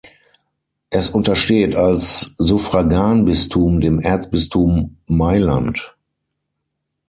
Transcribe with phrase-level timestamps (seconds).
[0.89, 5.95] Es untersteht als Suffraganbistum dem Erzbistum Mailand.